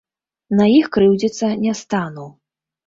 На 0.59 0.65
іх 0.79 0.89
крыўдзіцца 0.97 1.51
не 1.67 1.79
стану. 1.85 2.29